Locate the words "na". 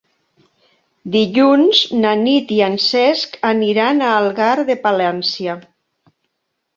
2.05-2.13